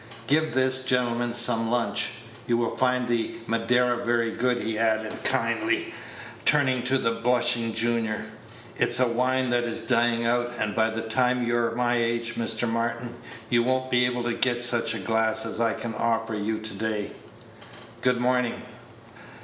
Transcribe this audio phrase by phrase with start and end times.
[0.25, 2.09] "Give this gentleman some lunch.
[2.47, 5.93] You will find the Madeira very good," he added, kindly,
[6.43, 8.25] turning to the blushing junior;
[8.77, 12.67] "it's a wine that is dying out, and by the time you're my age, Mr.
[12.67, 13.13] Martin,
[13.51, 16.73] you won't be able to get such a glass as I can offer you to
[16.73, 17.11] day.
[18.01, 18.59] Good morning."